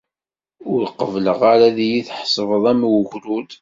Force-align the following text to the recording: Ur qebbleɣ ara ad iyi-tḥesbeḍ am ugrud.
Ur 0.71 0.81
qebbleɣ 0.97 1.39
ara 1.51 1.65
ad 1.69 1.77
iyi-tḥesbeḍ 1.85 2.63
am 2.71 2.81
ugrud. 2.97 3.51